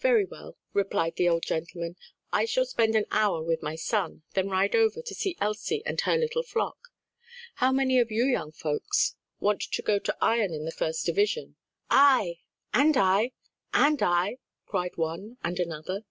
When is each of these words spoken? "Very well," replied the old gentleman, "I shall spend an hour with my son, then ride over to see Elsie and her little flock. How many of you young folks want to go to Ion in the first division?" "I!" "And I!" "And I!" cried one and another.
"Very 0.00 0.24
well," 0.24 0.56
replied 0.72 1.14
the 1.14 1.28
old 1.28 1.44
gentleman, 1.44 1.94
"I 2.32 2.44
shall 2.44 2.64
spend 2.66 2.96
an 2.96 3.04
hour 3.12 3.40
with 3.40 3.62
my 3.62 3.76
son, 3.76 4.24
then 4.34 4.48
ride 4.48 4.74
over 4.74 5.00
to 5.00 5.14
see 5.14 5.36
Elsie 5.40 5.80
and 5.86 6.00
her 6.00 6.16
little 6.16 6.42
flock. 6.42 6.88
How 7.54 7.70
many 7.70 8.00
of 8.00 8.10
you 8.10 8.24
young 8.24 8.50
folks 8.50 9.14
want 9.38 9.60
to 9.62 9.82
go 9.82 10.00
to 10.00 10.16
Ion 10.20 10.52
in 10.52 10.64
the 10.64 10.72
first 10.72 11.06
division?" 11.06 11.54
"I!" 11.88 12.40
"And 12.74 12.96
I!" 12.96 13.30
"And 13.72 14.02
I!" 14.02 14.38
cried 14.66 14.96
one 14.96 15.36
and 15.44 15.60
another. 15.60 16.04